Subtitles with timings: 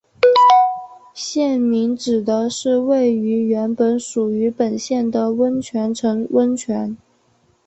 [1.13, 6.97] 县名指的是位于原来属于本县的温泉城的温泉。